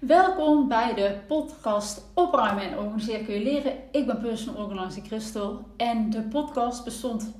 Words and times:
Welkom 0.00 0.68
bij 0.68 0.94
de 0.94 1.16
podcast 1.26 2.04
Opruimen 2.14 2.62
en 2.62 2.78
Organiseren 2.78 3.24
kun 3.24 3.34
je 3.34 3.42
leren. 3.42 3.72
Ik 3.90 4.06
ben 4.06 4.20
personal 4.20 4.62
organizer 4.62 5.02
Christel 5.02 5.66
en 5.76 6.10
de 6.10 6.22
podcast 6.22 6.84
bestond 6.84 7.32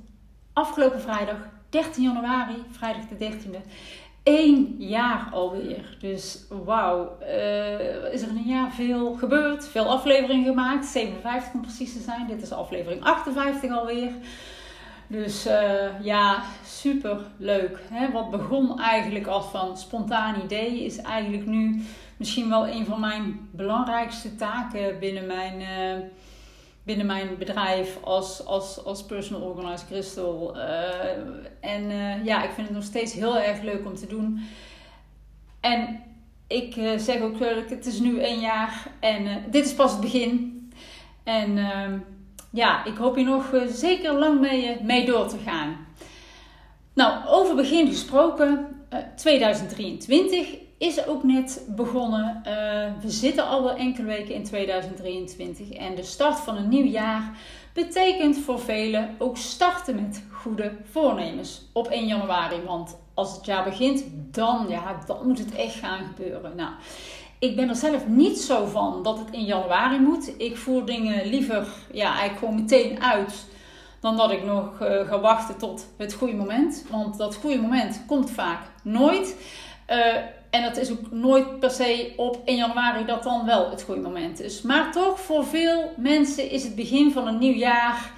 afgelopen 0.53 1.01
vrijdag 1.01 1.37
13 1.69 2.03
januari, 2.03 2.63
vrijdag 2.71 3.05
de 3.07 3.31
13e, 3.31 3.71
één 4.23 4.75
jaar 4.77 5.29
alweer. 5.31 5.97
Dus 5.99 6.45
wauw, 6.65 7.17
uh, 7.21 8.13
is 8.13 8.21
er 8.21 8.29
in 8.29 8.37
een 8.37 8.43
jaar 8.43 8.71
veel 8.71 9.13
gebeurd, 9.13 9.67
veel 9.67 9.89
afleveringen 9.89 10.45
gemaakt, 10.45 10.85
57 10.85 11.53
om 11.53 11.61
precies 11.61 11.93
te 11.93 11.99
zijn. 11.99 12.27
Dit 12.27 12.41
is 12.41 12.51
aflevering 12.51 13.03
58 13.03 13.71
alweer. 13.71 14.11
Dus 15.07 15.47
uh, 15.47 16.03
ja, 16.03 16.43
super 16.65 17.19
leuk. 17.37 17.79
Wat 18.13 18.29
begon 18.31 18.79
eigenlijk 18.79 19.27
als 19.27 19.45
van 19.45 19.77
spontaan 19.77 20.41
idee, 20.43 20.85
is 20.85 20.97
eigenlijk 20.97 21.45
nu 21.45 21.81
misschien 22.17 22.49
wel 22.49 22.67
een 22.67 22.85
van 22.85 22.99
mijn 22.99 23.49
belangrijkste 23.51 24.35
taken 24.35 24.99
binnen 24.99 25.25
mijn, 25.25 25.61
uh, 25.61 26.05
binnen 26.83 27.05
mijn 27.05 27.37
bedrijf 27.37 27.97
als, 28.03 28.45
als, 28.45 28.83
als 28.85 29.05
personal 29.05 29.41
organizer 29.41 29.87
Crystal. 29.87 30.57
Uh, 30.57 30.61
en 31.59 31.89
ja, 32.23 32.43
ik 32.43 32.51
vind 32.51 32.67
het 32.67 32.75
nog 32.75 32.85
steeds 32.85 33.13
heel 33.13 33.37
erg 33.37 33.61
leuk 33.61 33.85
om 33.85 33.95
te 33.95 34.07
doen. 34.07 34.39
En 35.59 36.03
ik 36.47 36.73
zeg 36.97 37.21
ook, 37.21 37.39
het 37.69 37.85
is 37.85 37.99
nu 37.99 38.19
één 38.19 38.39
jaar 38.39 38.87
en 38.99 39.43
dit 39.49 39.65
is 39.65 39.73
pas 39.73 39.91
het 39.91 40.01
begin. 40.01 40.55
En 41.23 41.57
ehm, 41.57 41.97
ja, 42.57 42.85
ik 42.85 42.97
hoop 42.97 43.15
hier 43.15 43.25
nog 43.25 43.53
eh, 43.53 43.61
zeker 43.67 44.13
lang 44.13 44.39
mee, 44.39 44.65
eh, 44.65 44.81
mee 44.81 45.05
door 45.05 45.27
te 45.27 45.37
gaan. 45.45 45.87
Nou, 46.93 47.27
over 47.27 47.55
begin 47.55 47.87
gesproken, 47.87 48.67
2023 49.15 50.53
eh, 50.53 50.59
is 50.77 51.07
ook 51.07 51.23
net 51.23 51.65
begonnen. 51.75 52.41
we 53.01 53.09
zitten 53.09 53.47
al 53.47 53.63
wel 53.63 53.75
enkele 53.75 54.07
weken 54.07 54.33
in 54.33 54.43
2023 54.43 55.69
en 55.69 55.95
de 55.95 56.03
start 56.03 56.39
van 56.39 56.57
een 56.57 56.69
nieuw 56.69 56.85
jaar 56.85 57.37
betekent 57.73 58.37
voor 58.37 58.59
velen 58.59 59.15
ook 59.17 59.37
starten 59.37 59.95
met 59.95 60.23
goede 60.31 60.71
voornemens 60.91 61.69
op 61.73 61.87
1 61.87 62.07
januari. 62.07 62.61
Want 62.65 62.97
als 63.13 63.35
het 63.35 63.45
jaar 63.45 63.63
begint, 63.63 64.03
dan, 64.31 64.65
ja, 64.69 64.99
dan 65.05 65.27
moet 65.27 65.39
het 65.39 65.55
echt 65.55 65.75
gaan 65.75 66.05
gebeuren. 66.05 66.55
Nou, 66.55 66.71
ik 67.39 67.55
ben 67.55 67.69
er 67.69 67.75
zelf 67.75 68.07
niet 68.07 68.39
zo 68.39 68.65
van 68.65 69.03
dat 69.03 69.19
het 69.19 69.31
in 69.31 69.45
januari 69.45 69.99
moet. 69.99 70.33
Ik 70.37 70.57
voer 70.57 70.85
dingen 70.85 71.25
liever 71.25 71.67
ja, 71.91 72.07
eigenlijk 72.07 72.39
gewoon 72.39 72.55
meteen 72.55 73.03
uit 73.03 73.45
dan 73.99 74.17
dat 74.17 74.31
ik 74.31 74.43
nog 74.43 74.81
uh, 74.81 75.07
ga 75.07 75.19
wachten 75.19 75.57
tot 75.57 75.87
het 75.97 76.13
goede 76.13 76.35
moment. 76.35 76.85
Want 76.89 77.17
dat 77.17 77.35
goede 77.35 77.61
moment 77.61 78.03
komt 78.07 78.31
vaak 78.31 78.59
nooit. 78.83 79.35
Uh, 79.89 80.15
en 80.49 80.61
dat 80.61 80.77
is 80.77 80.91
ook 80.91 81.11
nooit 81.11 81.59
per 81.59 81.71
se 81.71 82.13
op 82.17 82.41
1 82.45 82.57
januari 82.57 83.05
dat 83.05 83.23
dan 83.23 83.45
wel 83.45 83.69
het 83.69 83.81
goede 83.83 84.01
moment 84.01 84.41
is. 84.41 84.61
Maar 84.61 84.91
toch, 84.91 85.19
voor 85.19 85.45
veel 85.45 85.93
mensen 85.97 86.49
is 86.49 86.63
het 86.63 86.75
begin 86.75 87.11
van 87.11 87.27
een 87.27 87.37
nieuw 87.37 87.55
jaar 87.55 88.11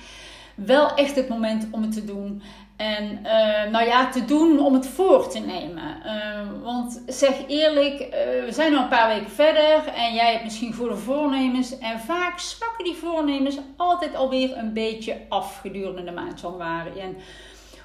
wel 0.55 0.93
echt 0.95 1.15
het 1.15 1.29
moment 1.29 1.67
om 1.71 1.81
het 1.81 1.91
te 1.91 2.05
doen. 2.05 2.41
En 2.79 3.19
uh, 3.23 3.71
nou 3.71 3.85
ja, 3.85 4.09
te 4.09 4.25
doen 4.25 4.59
om 4.59 4.73
het 4.73 4.87
voor 4.87 5.27
te 5.27 5.39
nemen. 5.39 6.01
Uh, 6.05 6.63
want 6.63 7.01
zeg 7.07 7.33
eerlijk, 7.47 7.99
uh, 7.99 8.09
we 8.45 8.49
zijn 8.49 8.75
al 8.75 8.81
een 8.81 8.87
paar 8.87 9.07
weken 9.07 9.31
verder 9.31 9.87
en 9.87 10.13
jij 10.13 10.31
hebt 10.31 10.43
misschien 10.43 10.73
goede 10.73 10.95
voornemens. 10.95 11.77
En 11.77 11.99
vaak 11.99 12.39
zwakken 12.39 12.83
die 12.83 12.95
voornemens 12.95 13.57
altijd 13.77 14.15
alweer 14.15 14.57
een 14.57 14.73
beetje 14.73 15.17
af 15.29 15.59
gedurende 15.59 16.03
de 16.03 16.11
maand 16.11 16.41
januari. 16.41 16.99
En 16.99 17.17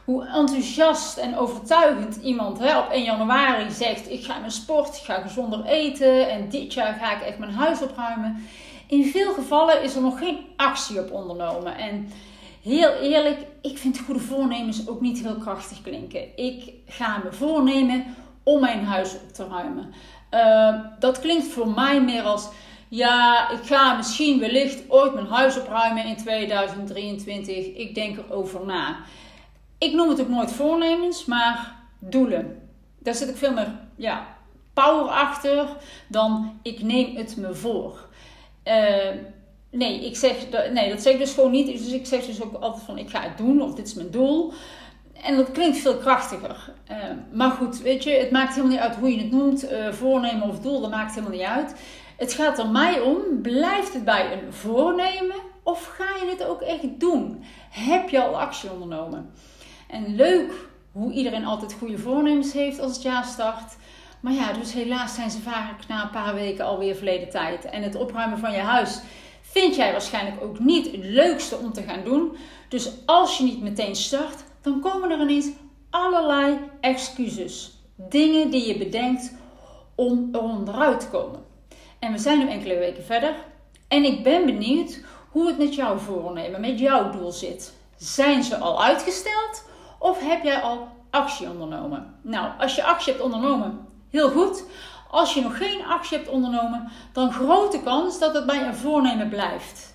hoe 0.04 0.26
enthousiast 0.26 1.16
en 1.16 1.38
overtuigend 1.38 2.16
iemand 2.16 2.58
hè, 2.58 2.78
op 2.78 2.90
1 2.90 3.02
januari 3.02 3.70
zegt: 3.70 4.10
Ik 4.10 4.24
ga 4.24 4.38
mijn 4.38 4.50
sport, 4.50 4.96
ik 4.96 5.04
ga 5.04 5.20
gezonder 5.20 5.64
eten 5.64 6.30
en 6.30 6.48
dit 6.48 6.74
jaar 6.74 6.98
ga 7.00 7.16
ik 7.16 7.22
echt 7.22 7.38
mijn 7.38 7.54
huis 7.54 7.82
opruimen. 7.82 8.46
In 8.86 9.04
veel 9.04 9.32
gevallen 9.32 9.82
is 9.82 9.94
er 9.94 10.02
nog 10.02 10.18
geen 10.18 10.38
actie 10.56 11.00
op 11.00 11.12
ondernomen. 11.12 11.76
En 11.76 12.08
heel 12.64 12.92
eerlijk, 12.92 13.38
ik 13.62 13.78
vind 13.78 13.98
goede 13.98 14.20
voornemens 14.20 14.88
ook 14.88 15.00
niet 15.00 15.22
heel 15.22 15.36
krachtig 15.36 15.82
klinken. 15.82 16.36
Ik 16.36 16.72
ga 16.86 17.20
me 17.24 17.32
voornemen 17.32 18.04
om 18.42 18.60
mijn 18.60 18.84
huis 18.84 19.14
op 19.14 19.32
te 19.32 19.46
ruimen. 19.46 19.92
Uh, 20.30 20.80
dat 20.98 21.20
klinkt 21.20 21.46
voor 21.46 21.68
mij 21.68 22.02
meer 22.02 22.22
als. 22.22 22.48
Ja, 22.88 23.50
ik 23.50 23.62
ga 23.62 23.96
misschien 23.96 24.38
wellicht 24.40 24.82
ooit 24.88 25.14
mijn 25.14 25.26
huis 25.26 25.58
opruimen 25.58 26.04
in 26.04 26.16
2023. 26.16 27.56
Ik 27.56 27.94
denk 27.94 28.18
erover 28.18 28.66
na. 28.66 28.96
Ik 29.78 29.92
noem 29.92 30.08
het 30.08 30.20
ook 30.20 30.28
nooit 30.28 30.52
voornemens, 30.52 31.24
maar 31.24 31.76
doelen. 31.98 32.68
Daar 32.98 33.14
zit 33.14 33.28
ik 33.28 33.36
veel 33.36 33.52
meer 33.52 33.78
ja, 33.96 34.26
power 34.72 35.10
achter 35.10 35.68
dan 36.08 36.58
ik 36.62 36.82
neem 36.82 37.16
het 37.16 37.36
me 37.36 37.54
voor. 37.54 38.08
Uh, 38.64 38.74
nee, 39.74 40.04
ik 40.04 40.16
zeg, 40.16 40.36
nee, 40.72 40.88
dat 40.88 41.02
zeg 41.02 41.12
ik 41.12 41.18
dus 41.18 41.32
gewoon 41.32 41.50
niet. 41.50 41.66
Dus 41.66 41.92
ik 41.92 42.06
zeg 42.06 42.26
dus 42.26 42.42
ook 42.42 42.54
altijd 42.54 42.84
van 42.84 42.98
ik 42.98 43.10
ga 43.10 43.20
het 43.20 43.38
doen 43.38 43.62
of 43.62 43.74
dit 43.74 43.86
is 43.86 43.94
mijn 43.94 44.10
doel. 44.10 44.52
En 45.22 45.36
dat 45.36 45.52
klinkt 45.52 45.78
veel 45.78 45.96
krachtiger. 45.96 46.72
Uh, 46.90 46.96
maar 47.32 47.50
goed, 47.50 47.78
weet 47.78 48.04
je, 48.04 48.10
het 48.10 48.30
maakt 48.30 48.54
helemaal 48.54 48.70
niet 48.70 48.80
uit 48.80 48.96
hoe 48.96 49.10
je 49.10 49.18
het 49.18 49.30
noemt. 49.30 49.72
Uh, 49.72 49.92
voornemen 49.92 50.48
of 50.48 50.60
doel, 50.60 50.80
dat 50.80 50.90
maakt 50.90 51.14
helemaal 51.14 51.36
niet 51.36 51.46
uit. 51.46 51.74
Het 52.16 52.32
gaat 52.32 52.58
er 52.58 52.68
mij 52.68 53.00
om, 53.00 53.20
blijft 53.42 53.92
het 53.92 54.04
bij 54.04 54.32
een 54.32 54.52
voornemen 54.52 55.36
of 55.62 55.84
ga 55.84 56.24
je 56.24 56.30
het 56.30 56.44
ook 56.44 56.60
echt 56.60 57.00
doen? 57.00 57.44
Heb 57.70 58.08
je 58.08 58.22
al 58.22 58.40
actie 58.40 58.70
ondernomen? 58.70 59.30
En 59.88 60.14
leuk 60.14 60.52
hoe 60.92 61.12
iedereen 61.12 61.44
altijd 61.44 61.76
goede 61.78 61.98
voornemens 61.98 62.52
heeft 62.52 62.80
als 62.80 62.92
het 62.92 63.02
jaar 63.02 63.24
start. 63.24 63.76
Maar 64.20 64.32
ja, 64.32 64.52
dus 64.52 64.72
helaas 64.72 65.14
zijn 65.14 65.30
ze 65.30 65.40
vaak 65.40 65.86
na 65.88 66.02
een 66.02 66.10
paar 66.10 66.34
weken 66.34 66.64
alweer 66.64 66.94
verleden 66.94 67.30
tijd. 67.30 67.64
En 67.64 67.82
het 67.82 67.94
opruimen 67.94 68.38
van 68.38 68.52
je 68.52 68.58
huis 68.58 69.00
vind 69.54 69.76
jij 69.76 69.92
waarschijnlijk 69.92 70.42
ook 70.42 70.58
niet 70.58 70.86
het 70.86 71.04
leukste 71.04 71.56
om 71.56 71.72
te 71.72 71.82
gaan 71.82 72.04
doen. 72.04 72.36
Dus 72.68 72.90
als 73.06 73.38
je 73.38 73.44
niet 73.44 73.62
meteen 73.62 73.96
start, 73.96 74.44
dan 74.60 74.80
komen 74.80 75.10
er 75.10 75.20
ineens 75.20 75.48
allerlei 75.90 76.58
excuses. 76.80 77.78
Dingen 77.96 78.50
die 78.50 78.66
je 78.66 78.78
bedenkt 78.78 79.32
om 79.94 80.28
er 80.32 80.40
onderuit 80.40 81.00
te 81.00 81.08
komen. 81.08 81.42
En 81.98 82.12
we 82.12 82.18
zijn 82.18 82.38
nu 82.38 82.48
enkele 82.48 82.78
weken 82.78 83.04
verder. 83.04 83.34
En 83.88 84.04
ik 84.04 84.22
ben 84.22 84.46
benieuwd 84.46 85.00
hoe 85.30 85.46
het 85.46 85.58
met 85.58 85.74
jouw 85.74 85.96
voornemen, 85.96 86.60
met 86.60 86.78
jouw 86.78 87.10
doel 87.10 87.32
zit. 87.32 87.72
Zijn 87.96 88.42
ze 88.42 88.56
al 88.56 88.84
uitgesteld 88.84 89.64
of 89.98 90.20
heb 90.20 90.42
jij 90.42 90.60
al 90.60 90.88
actie 91.10 91.48
ondernomen? 91.50 92.14
Nou, 92.22 92.48
als 92.58 92.74
je 92.74 92.84
actie 92.84 93.12
hebt 93.12 93.24
ondernomen, 93.24 93.86
heel 94.10 94.30
goed. 94.30 94.64
Als 95.10 95.34
je 95.34 95.40
nog 95.40 95.56
geen 95.56 95.84
actie 95.84 96.16
hebt 96.16 96.28
ondernomen, 96.28 96.88
dan 97.12 97.32
grote 97.32 97.82
kans 97.82 98.18
dat 98.18 98.34
het 98.34 98.46
bij 98.46 98.66
een 98.66 98.74
voornemen 98.74 99.28
blijft. 99.28 99.94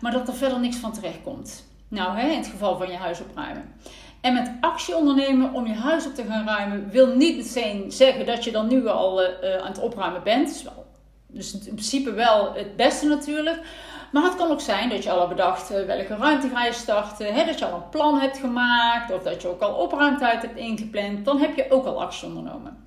Maar 0.00 0.12
dat 0.12 0.28
er 0.28 0.34
verder 0.34 0.60
niks 0.60 0.76
van 0.76 0.92
terecht 0.92 1.22
komt. 1.22 1.64
Nou, 1.88 2.18
hè, 2.18 2.28
in 2.28 2.38
het 2.38 2.46
geval 2.46 2.76
van 2.76 2.90
je 2.90 2.96
huis 2.96 3.20
opruimen. 3.20 3.74
En 4.20 4.34
met 4.34 4.52
actie 4.60 4.96
ondernemen 4.96 5.52
om 5.52 5.66
je 5.66 5.74
huis 5.74 6.06
op 6.06 6.14
te 6.14 6.24
gaan 6.24 6.46
ruimen, 6.46 6.90
wil 6.90 7.06
niet 7.06 7.36
meteen 7.36 7.92
zeggen 7.92 8.26
dat 8.26 8.44
je 8.44 8.52
dan 8.52 8.68
nu 8.68 8.86
al 8.86 9.22
uh, 9.22 9.28
aan 9.60 9.68
het 9.68 9.80
opruimen 9.80 10.22
bent. 10.22 10.64
Dus, 11.26 11.54
in 11.54 11.74
principe 11.74 12.12
wel 12.12 12.54
het 12.54 12.76
beste 12.76 13.06
natuurlijk. 13.06 13.60
Maar 14.12 14.22
het 14.22 14.36
kan 14.36 14.50
ook 14.50 14.60
zijn 14.60 14.88
dat 14.88 15.02
je 15.02 15.10
al 15.10 15.18
hebt 15.18 15.28
bedacht 15.28 15.72
uh, 15.72 15.86
welke 15.86 16.16
ruimte 16.16 16.48
ga 16.48 16.64
je 16.64 16.72
starten. 16.72 17.34
Hè, 17.34 17.44
dat 17.44 17.58
je 17.58 17.66
al 17.66 17.74
een 17.74 17.88
plan 17.88 18.20
hebt 18.20 18.38
gemaakt. 18.38 19.12
Of 19.12 19.22
dat 19.22 19.42
je 19.42 19.48
ook 19.48 19.60
al 19.60 19.74
opruimtijd 19.74 20.42
hebt 20.42 20.58
ingepland. 20.58 21.24
Dan 21.24 21.38
heb 21.38 21.56
je 21.56 21.70
ook 21.70 21.86
al 21.86 22.02
actie 22.02 22.28
ondernomen. 22.28 22.83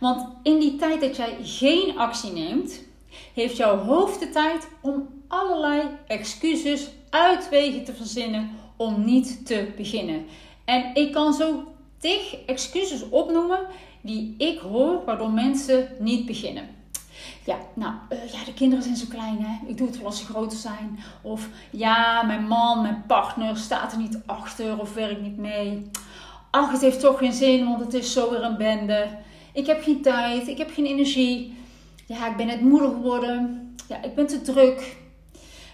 Want 0.00 0.26
in 0.42 0.58
die 0.58 0.76
tijd 0.76 1.00
dat 1.00 1.16
jij 1.16 1.36
geen 1.42 1.98
actie 1.98 2.32
neemt, 2.32 2.80
heeft 3.34 3.56
jouw 3.56 3.76
hoofd 3.76 4.20
de 4.20 4.30
tijd 4.30 4.68
om 4.80 5.08
allerlei 5.28 5.82
excuses, 6.06 6.88
uitwegen 7.10 7.84
te 7.84 7.94
verzinnen 7.94 8.50
om 8.76 9.04
niet 9.04 9.46
te 9.46 9.72
beginnen. 9.76 10.26
En 10.64 10.94
ik 10.94 11.12
kan 11.12 11.34
zo 11.34 11.64
tig 11.98 12.36
excuses 12.46 13.08
opnoemen 13.08 13.66
die 14.00 14.34
ik 14.38 14.58
hoor 14.58 15.04
waardoor 15.04 15.30
mensen 15.30 15.88
niet 15.98 16.26
beginnen. 16.26 16.76
Ja, 17.44 17.56
nou, 17.74 17.92
uh, 18.12 18.32
ja, 18.32 18.44
de 18.44 18.54
kinderen 18.54 18.84
zijn 18.84 18.96
zo 18.96 19.06
klein, 19.08 19.38
hè. 19.40 19.68
Ik 19.68 19.76
doe 19.76 19.86
het 19.86 19.96
wel 19.96 20.06
als 20.06 20.18
ze 20.18 20.24
groter 20.24 20.58
zijn. 20.58 20.98
Of 21.22 21.48
ja, 21.70 22.22
mijn 22.22 22.46
man, 22.46 22.82
mijn 22.82 23.04
partner 23.06 23.56
staat 23.56 23.92
er 23.92 23.98
niet 23.98 24.20
achter 24.26 24.80
of 24.80 24.94
werkt 24.94 25.20
niet 25.20 25.36
mee. 25.36 25.90
Ach, 26.50 26.72
het 26.72 26.80
heeft 26.80 27.00
toch 27.00 27.18
geen 27.18 27.32
zin, 27.32 27.64
want 27.64 27.80
het 27.80 27.94
is 27.94 28.12
zo 28.12 28.30
weer 28.30 28.42
een 28.42 28.56
bende. 28.56 29.08
Ik 29.52 29.66
heb 29.66 29.82
geen 29.82 30.02
tijd, 30.02 30.48
ik 30.48 30.58
heb 30.58 30.70
geen 30.74 30.86
energie. 30.86 31.56
Ja, 32.06 32.28
ik 32.30 32.36
ben 32.36 32.46
net 32.46 32.60
moeder 32.60 32.88
geworden. 32.88 33.74
Ja, 33.88 34.02
ik 34.02 34.14
ben 34.14 34.26
te 34.26 34.42
druk. 34.42 34.96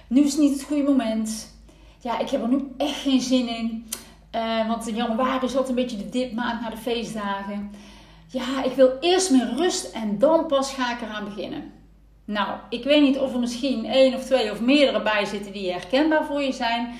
Nu 0.06 0.24
is 0.24 0.36
niet 0.36 0.52
het 0.52 0.62
goede 0.62 0.82
moment. 0.82 1.56
Ja, 2.00 2.18
ik 2.18 2.30
heb 2.30 2.42
er 2.42 2.48
nu 2.48 2.74
echt 2.76 3.00
geen 3.00 3.20
zin 3.20 3.48
in. 3.48 3.86
Uh, 4.34 4.68
want 4.68 4.88
in 4.88 4.94
januari 4.94 5.44
is 5.44 5.56
altijd 5.56 5.68
een 5.68 5.84
beetje 5.84 5.96
de 5.96 6.08
dipmaand 6.08 6.60
na 6.60 6.70
de 6.70 6.76
feestdagen. 6.76 7.70
Ja, 8.26 8.64
ik 8.64 8.72
wil 8.72 8.90
eerst 9.00 9.30
meer 9.30 9.54
rust 9.56 9.84
en 9.84 10.18
dan 10.18 10.46
pas 10.46 10.72
ga 10.72 10.92
ik 10.92 11.02
eraan 11.02 11.24
beginnen. 11.24 11.72
Nou, 12.24 12.58
ik 12.68 12.84
weet 12.84 13.02
niet 13.02 13.18
of 13.18 13.32
er 13.32 13.40
misschien 13.40 13.84
één 13.84 14.14
of 14.14 14.24
twee 14.24 14.50
of 14.50 14.60
meerdere 14.60 15.02
bij 15.02 15.24
zitten 15.24 15.52
die 15.52 15.72
herkenbaar 15.72 16.24
voor 16.24 16.42
je 16.42 16.52
zijn. 16.52 16.94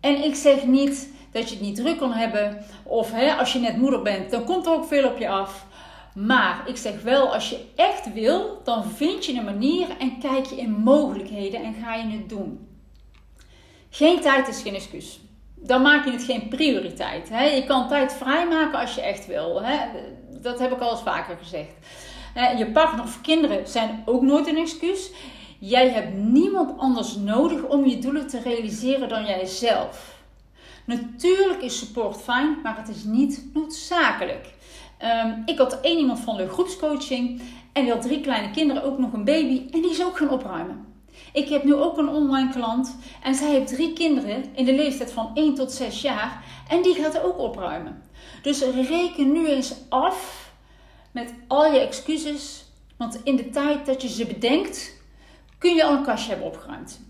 En 0.00 0.24
ik 0.24 0.34
zeg 0.34 0.64
niet 0.64 1.08
dat 1.36 1.48
je 1.48 1.54
het 1.54 1.64
niet 1.64 1.76
druk 1.76 1.98
kan 1.98 2.12
hebben. 2.12 2.64
Of 2.82 3.12
hè, 3.12 3.34
als 3.34 3.52
je 3.52 3.58
net 3.58 3.76
moeder 3.76 4.02
bent, 4.02 4.30
dan 4.30 4.44
komt 4.44 4.66
er 4.66 4.72
ook 4.72 4.86
veel 4.86 5.08
op 5.08 5.18
je 5.18 5.28
af. 5.28 5.66
Maar 6.14 6.62
ik 6.66 6.76
zeg 6.76 7.02
wel, 7.02 7.34
als 7.34 7.50
je 7.50 7.64
echt 7.74 8.12
wil, 8.12 8.60
dan 8.64 8.84
vind 8.84 9.24
je 9.24 9.38
een 9.38 9.44
manier 9.44 9.86
en 9.98 10.18
kijk 10.18 10.46
je 10.46 10.56
in 10.56 10.70
mogelijkheden 10.70 11.62
en 11.62 11.74
ga 11.74 11.94
je 11.94 12.10
het 12.10 12.28
doen. 12.28 12.68
Geen 13.90 14.20
tijd 14.20 14.48
is 14.48 14.62
geen 14.62 14.74
excuus. 14.74 15.20
Dan 15.54 15.82
maak 15.82 16.04
je 16.04 16.10
het 16.10 16.22
geen 16.22 16.48
prioriteit. 16.48 17.28
Hè? 17.28 17.44
Je 17.44 17.64
kan 17.64 17.88
tijd 17.88 18.12
vrijmaken 18.12 18.78
als 18.78 18.94
je 18.94 19.00
echt 19.00 19.26
wil. 19.26 19.62
Hè? 19.62 19.78
Dat 20.42 20.58
heb 20.58 20.72
ik 20.72 20.80
al 20.80 20.90
eens 20.90 21.02
vaker 21.02 21.36
gezegd. 21.36 21.72
Je 22.58 22.70
partner 22.72 23.04
of 23.04 23.20
kinderen 23.20 23.68
zijn 23.68 24.02
ook 24.04 24.22
nooit 24.22 24.46
een 24.46 24.56
excuus. 24.56 25.10
Jij 25.58 25.88
hebt 25.88 26.14
niemand 26.14 26.78
anders 26.78 27.16
nodig 27.16 27.62
om 27.62 27.86
je 27.86 27.98
doelen 27.98 28.26
te 28.26 28.40
realiseren 28.40 29.08
dan 29.08 29.26
jijzelf. 29.26 30.15
Natuurlijk 30.86 31.62
is 31.62 31.78
support 31.78 32.16
fijn, 32.16 32.60
maar 32.62 32.76
het 32.76 32.88
is 32.88 33.04
niet 33.04 33.46
noodzakelijk. 33.52 34.54
Um, 35.02 35.42
ik 35.46 35.58
had 35.58 35.80
één 35.80 35.98
iemand 35.98 36.20
van 36.20 36.36
de 36.36 36.48
groepscoaching 36.48 37.40
en 37.72 37.82
die 37.82 37.92
had 37.92 38.02
drie 38.02 38.20
kleine 38.20 38.50
kinderen, 38.50 38.82
ook 38.82 38.98
nog 38.98 39.12
een 39.12 39.24
baby 39.24 39.66
en 39.70 39.82
die 39.82 39.90
is 39.90 40.04
ook 40.04 40.16
gaan 40.16 40.30
opruimen. 40.30 40.94
Ik 41.32 41.48
heb 41.48 41.64
nu 41.64 41.74
ook 41.74 41.98
een 41.98 42.08
online 42.08 42.50
klant 42.50 42.96
en 43.22 43.34
zij 43.34 43.50
heeft 43.50 43.66
drie 43.66 43.92
kinderen 43.92 44.44
in 44.54 44.64
de 44.64 44.74
leeftijd 44.74 45.12
van 45.12 45.30
1 45.34 45.54
tot 45.54 45.72
6 45.72 46.02
jaar 46.02 46.44
en 46.68 46.82
die 46.82 46.94
gaat 46.94 47.22
ook 47.22 47.38
opruimen. 47.38 48.02
Dus 48.42 48.62
reken 48.62 49.32
nu 49.32 49.48
eens 49.48 49.74
af 49.88 50.50
met 51.10 51.34
al 51.46 51.72
je 51.72 51.78
excuses, 51.78 52.64
want 52.96 53.20
in 53.24 53.36
de 53.36 53.50
tijd 53.50 53.86
dat 53.86 54.02
je 54.02 54.08
ze 54.08 54.26
bedenkt, 54.26 55.02
kun 55.58 55.74
je 55.74 55.84
al 55.84 55.92
een 55.92 56.04
kastje 56.04 56.28
hebben 56.28 56.46
opgeruimd. 56.46 57.00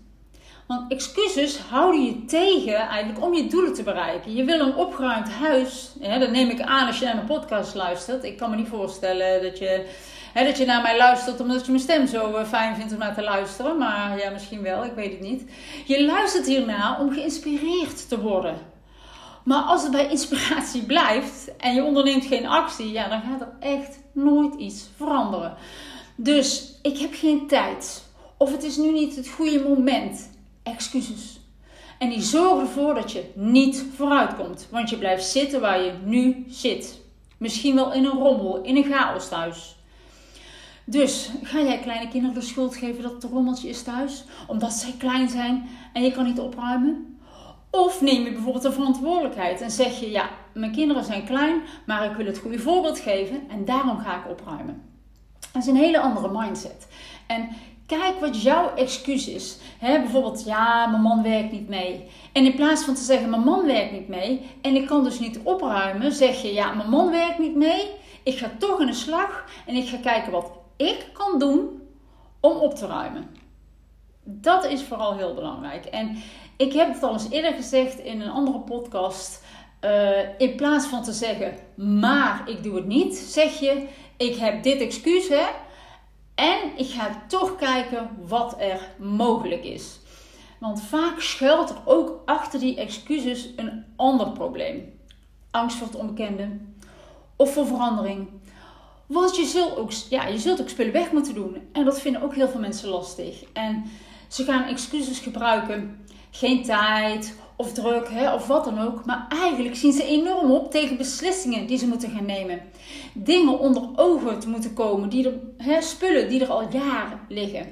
Want 0.67 0.91
excuses 0.91 1.57
houden 1.57 2.05
je 2.05 2.25
tegen 2.25 2.75
eigenlijk 2.75 3.25
om 3.25 3.33
je 3.33 3.47
doelen 3.47 3.73
te 3.73 3.83
bereiken. 3.83 4.35
Je 4.35 4.43
wil 4.43 4.59
een 4.59 4.75
opgeruimd 4.75 5.29
huis. 5.29 5.91
Dat 6.19 6.31
neem 6.31 6.49
ik 6.49 6.61
aan 6.61 6.87
als 6.87 6.99
je 6.99 7.05
naar 7.05 7.15
mijn 7.15 7.27
podcast 7.27 7.75
luistert. 7.75 8.23
Ik 8.23 8.37
kan 8.37 8.49
me 8.49 8.55
niet 8.55 8.67
voorstellen 8.67 9.41
dat 9.41 9.57
je, 9.57 9.85
hè, 10.33 10.45
dat 10.45 10.57
je 10.57 10.65
naar 10.65 10.81
mij 10.81 10.97
luistert 10.97 11.39
omdat 11.39 11.65
je 11.65 11.71
mijn 11.71 11.83
stem 11.83 12.07
zo 12.07 12.35
eh, 12.35 12.45
fijn 12.45 12.75
vindt 12.75 12.91
om 12.93 12.97
naar 12.99 13.13
te 13.13 13.23
luisteren. 13.23 13.77
Maar 13.77 14.17
ja, 14.17 14.29
misschien 14.29 14.61
wel, 14.61 14.85
ik 14.85 14.93
weet 14.95 15.11
het 15.11 15.21
niet. 15.21 15.43
Je 15.85 16.05
luistert 16.05 16.45
hierna 16.45 16.99
om 16.99 17.13
geïnspireerd 17.13 18.09
te 18.09 18.21
worden. 18.21 18.57
Maar 19.43 19.61
als 19.61 19.83
het 19.83 19.91
bij 19.91 20.09
inspiratie 20.09 20.83
blijft 20.93 21.57
en 21.57 21.75
je 21.75 21.83
onderneemt 21.83 22.25
geen 22.25 22.47
actie, 22.47 22.91
ja, 22.91 23.09
dan 23.09 23.21
gaat 23.21 23.41
er 23.41 23.53
echt 23.59 23.99
nooit 24.11 24.55
iets 24.55 24.89
veranderen. 24.95 25.55
Dus 26.15 26.73
ik 26.81 26.97
heb 26.97 27.13
geen 27.13 27.47
tijd. 27.47 28.03
Of 28.37 28.51
het 28.51 28.63
is 28.63 28.77
nu 28.77 28.91
niet 28.91 29.15
het 29.15 29.27
goede 29.27 29.63
moment 29.67 30.35
excuses. 30.73 31.39
En 31.97 32.09
die 32.09 32.21
zorgen 32.21 32.59
ervoor 32.59 32.93
dat 32.93 33.11
je 33.11 33.31
niet 33.35 33.85
vooruit 33.95 34.35
komt. 34.35 34.67
Want 34.71 34.89
je 34.89 34.97
blijft 34.97 35.25
zitten 35.25 35.61
waar 35.61 35.81
je 35.81 35.93
nu 36.03 36.45
zit. 36.49 37.01
Misschien 37.37 37.75
wel 37.75 37.93
in 37.93 38.05
een 38.05 38.17
rommel, 38.17 38.61
in 38.61 38.75
een 38.75 38.91
chaos 38.91 39.29
thuis. 39.29 39.75
Dus 40.85 41.29
ga 41.43 41.59
jij 41.59 41.79
kleine 41.79 42.07
kinderen 42.07 42.35
de 42.35 42.41
schuld 42.41 42.75
geven 42.75 43.03
dat 43.03 43.11
het 43.11 43.23
een 43.23 43.29
rommeltje 43.29 43.69
is 43.69 43.83
thuis? 43.83 44.23
Omdat 44.47 44.73
zij 44.73 44.93
klein 44.97 45.29
zijn 45.29 45.69
en 45.93 46.03
je 46.03 46.11
kan 46.11 46.25
niet 46.25 46.39
opruimen? 46.39 47.17
Of 47.69 48.01
neem 48.01 48.23
je 48.23 48.31
bijvoorbeeld 48.31 48.63
de 48.63 48.71
verantwoordelijkheid 48.71 49.61
en 49.61 49.71
zeg 49.71 49.99
je: 49.99 50.11
Ja, 50.11 50.29
mijn 50.53 50.71
kinderen 50.71 51.03
zijn 51.03 51.25
klein, 51.25 51.61
maar 51.85 52.05
ik 52.05 52.15
wil 52.15 52.25
het 52.25 52.37
goede 52.37 52.59
voorbeeld 52.59 52.99
geven 52.99 53.49
en 53.49 53.65
daarom 53.65 53.97
ga 53.97 54.17
ik 54.17 54.29
opruimen. 54.29 54.81
Dat 55.51 55.61
is 55.61 55.67
een 55.67 55.75
hele 55.75 55.99
andere 55.99 56.29
mindset. 56.31 56.87
En 57.27 57.49
Kijk 57.87 58.19
wat 58.19 58.41
jouw 58.41 58.73
excuus 58.75 59.27
is. 59.27 59.57
bijvoorbeeld, 59.79 60.43
ja, 60.45 60.87
mijn 60.87 61.01
man 61.01 61.23
werkt 61.23 61.51
niet 61.51 61.67
mee. 61.67 62.07
En 62.31 62.45
in 62.45 62.55
plaats 62.55 62.83
van 62.83 62.95
te 62.95 63.01
zeggen, 63.01 63.29
mijn 63.29 63.43
man 63.43 63.65
werkt 63.65 63.91
niet 63.91 64.07
mee 64.07 64.49
en 64.61 64.75
ik 64.75 64.87
kan 64.87 65.03
dus 65.03 65.19
niet 65.19 65.39
opruimen, 65.43 66.11
zeg 66.11 66.41
je, 66.41 66.53
ja, 66.53 66.73
mijn 66.73 66.89
man 66.89 67.09
werkt 67.09 67.39
niet 67.39 67.55
mee. 67.55 67.89
Ik 68.23 68.37
ga 68.37 68.51
toch 68.59 68.79
in 68.79 68.85
de 68.85 68.93
slag 68.93 69.45
en 69.65 69.75
ik 69.75 69.87
ga 69.87 69.97
kijken 69.97 70.31
wat 70.31 70.51
ik 70.75 71.09
kan 71.13 71.39
doen 71.39 71.81
om 72.39 72.57
op 72.57 72.75
te 72.75 72.87
ruimen. 72.87 73.29
Dat 74.23 74.65
is 74.65 74.83
vooral 74.83 75.17
heel 75.17 75.33
belangrijk. 75.33 75.85
En 75.85 76.17
ik 76.57 76.73
heb 76.73 76.93
het 76.93 77.03
al 77.03 77.13
eens 77.13 77.29
eerder 77.29 77.53
gezegd 77.53 77.99
in 77.99 78.21
een 78.21 78.31
andere 78.31 78.59
podcast. 78.59 79.43
Uh, 79.81 80.39
in 80.39 80.55
plaats 80.55 80.85
van 80.85 81.03
te 81.03 81.11
zeggen, 81.11 81.55
maar 81.75 82.41
ik 82.45 82.63
doe 82.63 82.75
het 82.75 82.85
niet, 82.85 83.15
zeg 83.15 83.59
je, 83.59 83.87
ik 84.17 84.35
heb 84.35 84.63
dit 84.63 84.81
excuus, 84.81 85.27
hè, 85.27 85.45
en 86.37 86.71
ik 86.75 86.89
ga 86.89 87.23
toch 87.27 87.55
kijken 87.55 88.09
wat 88.27 88.55
er 88.59 88.89
mogelijk 88.97 89.63
is. 89.63 89.99
Want 90.59 90.81
vaak 90.81 91.19
schuilt 91.19 91.69
er 91.69 91.77
ook 91.85 92.21
achter 92.25 92.59
die 92.59 92.77
excuses 92.77 93.49
een 93.55 93.85
ander 93.95 94.31
probleem. 94.31 94.99
Angst 95.51 95.77
voor 95.77 95.87
het 95.87 95.95
onbekende 95.95 96.49
of 97.35 97.53
voor 97.53 97.65
verandering. 97.65 98.27
Want 99.05 99.35
je 99.35 99.45
zult 99.45 99.77
ook, 99.77 99.91
ja, 99.91 100.27
je 100.27 100.39
zult 100.39 100.61
ook 100.61 100.69
spullen 100.69 100.93
weg 100.93 101.11
moeten 101.11 101.33
doen. 101.33 101.67
En 101.71 101.85
dat 101.85 102.01
vinden 102.01 102.21
ook 102.21 102.35
heel 102.35 102.47
veel 102.47 102.59
mensen 102.59 102.89
lastig. 102.89 103.43
En 103.53 103.83
ze 104.27 104.43
gaan 104.43 104.63
excuses 104.63 105.19
gebruiken. 105.19 106.05
Geen 106.31 106.63
tijd 106.63 107.35
of 107.55 107.73
druk 107.73 108.09
hè, 108.09 108.33
of 108.33 108.47
wat 108.47 108.63
dan 108.63 108.79
ook. 108.79 109.05
Maar 109.05 109.25
eigenlijk 109.29 109.75
zien 109.75 109.93
ze 109.93 110.03
enorm 110.03 110.51
op 110.51 110.71
tegen 110.71 110.97
beslissingen 110.97 111.67
die 111.67 111.77
ze 111.77 111.87
moeten 111.87 112.09
gaan 112.09 112.25
nemen. 112.25 112.61
Dingen 113.13 113.59
onder 113.59 113.89
ogen 113.95 114.39
te 114.39 114.49
moeten 114.49 114.73
komen, 114.73 115.09
die 115.09 115.27
er, 115.27 115.33
hè, 115.57 115.81
spullen 115.81 116.29
die 116.29 116.41
er 116.41 116.51
al 116.51 116.69
jaren 116.71 117.19
liggen. 117.29 117.65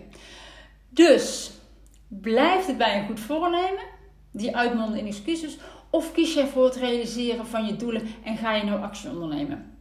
Dus 0.90 1.52
blijft 2.08 2.68
het 2.68 2.78
bij 2.78 3.00
een 3.00 3.06
goed 3.06 3.20
voornemen, 3.20 3.84
die 4.32 4.56
uitmonden 4.56 5.00
in 5.00 5.08
excuses, 5.08 5.58
of 5.90 6.12
kies 6.12 6.34
jij 6.34 6.48
voor 6.48 6.66
het 6.66 6.76
realiseren 6.76 7.48
van 7.48 7.66
je 7.66 7.76
doelen 7.76 8.08
en 8.24 8.38
ga 8.38 8.54
je 8.54 8.64
nou 8.64 8.82
actie 8.82 9.10
ondernemen? 9.10 9.78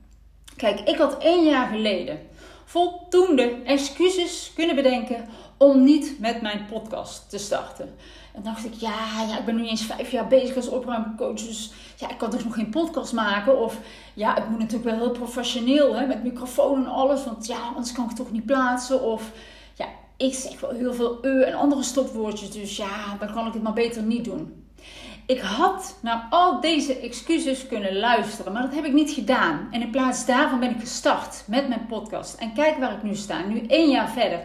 Kijk, 0.57 0.81
ik 0.81 0.97
had 0.97 1.19
één 1.19 1.45
jaar 1.45 1.67
geleden 1.67 2.19
voldoende 2.65 3.63
excuses 3.65 4.53
kunnen 4.55 4.75
bedenken 4.75 5.29
om 5.57 5.85
niet 5.85 6.17
met 6.21 6.43
mijn 6.43 6.67
podcast 6.71 7.31
te 7.31 7.39
starten. 7.39 7.95
En 8.35 8.43
dacht 8.43 8.65
ik, 8.65 8.75
ja, 8.75 9.23
ja, 9.29 9.39
ik 9.39 9.45
ben 9.45 9.57
nu 9.57 9.69
eens 9.69 9.85
vijf 9.85 10.11
jaar 10.11 10.27
bezig 10.27 10.57
als 10.57 10.69
opruimcoach. 10.69 11.35
Dus 11.35 11.73
ja, 11.97 12.11
ik 12.11 12.19
kan 12.19 12.31
dus 12.31 12.45
nog 12.45 12.55
geen 12.55 12.71
podcast 12.71 13.13
maken. 13.13 13.59
Of 13.59 13.79
ja, 14.15 14.35
het 14.35 14.49
moet 14.49 14.59
natuurlijk 14.59 14.91
wel 14.91 14.99
heel 14.99 15.11
professioneel, 15.11 15.95
hè, 15.95 16.07
met 16.07 16.23
microfoon 16.23 16.85
en 16.85 16.91
alles. 16.91 17.25
Want 17.25 17.47
ja, 17.47 17.59
anders 17.61 17.93
kan 17.93 18.05
ik 18.05 18.11
het 18.11 18.19
toch 18.19 18.33
niet 18.33 18.47
plaatsen. 18.47 19.03
Of 19.03 19.31
ja, 19.75 19.87
ik 20.17 20.35
zeg 20.35 20.61
wel 20.61 20.71
heel 20.71 20.95
veel 20.95 21.19
e 21.23 21.43
en 21.43 21.55
andere 21.55 21.83
stopwoordjes. 21.83 22.51
Dus 22.51 22.77
ja, 22.77 23.17
dan 23.19 23.33
kan 23.33 23.47
ik 23.47 23.53
het 23.53 23.63
maar 23.63 23.73
beter 23.73 24.03
niet 24.03 24.25
doen. 24.25 24.64
Ik 25.27 25.41
had 25.41 25.99
naar 26.03 26.27
al 26.31 26.61
deze 26.61 26.99
excuses 26.99 27.67
kunnen 27.67 27.97
luisteren, 27.97 28.53
maar 28.53 28.63
dat 28.63 28.75
heb 28.75 28.85
ik 28.85 28.93
niet 28.93 29.11
gedaan. 29.11 29.69
En 29.71 29.83
in 29.83 29.91
plaats 29.91 30.27
daarvan 30.27 30.61
ben 30.61 30.71
ik 30.71 30.81
gestart 30.81 31.45
met 31.47 31.69
mijn 31.69 31.87
podcast. 31.87 32.35
En 32.35 32.53
kijk 32.53 32.79
waar 32.79 32.93
ik 32.93 33.03
nu 33.03 33.15
sta, 33.15 33.43
nu 33.43 33.67
één 33.67 33.91
jaar 33.91 34.11
verder. 34.11 34.41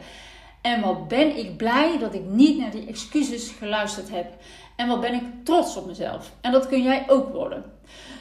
En 0.62 0.82
wat 0.82 1.08
ben 1.08 1.38
ik 1.38 1.58
blij 1.58 1.98
dat 2.00 2.14
ik 2.14 2.26
niet 2.26 2.60
naar 2.60 2.72
die 2.72 2.88
excuses 2.88 3.50
geluisterd 3.50 4.10
heb. 4.10 4.34
En 4.76 4.88
wat 4.88 5.02
ben 5.02 5.14
ik 5.14 5.24
trots 5.44 5.76
op 5.76 5.86
mezelf. 5.88 6.32
En 6.42 6.52
dat 6.52 6.68
kun 6.68 6.84
jij 6.84 7.04
ook 7.08 7.34
worden. 7.34 7.64